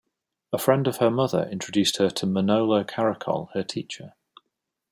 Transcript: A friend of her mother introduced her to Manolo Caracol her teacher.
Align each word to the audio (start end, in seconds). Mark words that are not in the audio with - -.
A 0.51 0.57
friend 0.57 0.87
of 0.87 0.97
her 0.97 1.11
mother 1.11 1.47
introduced 1.51 1.97
her 1.97 2.09
to 2.09 2.25
Manolo 2.25 2.83
Caracol 2.83 3.51
her 3.53 3.61
teacher. 3.61 4.15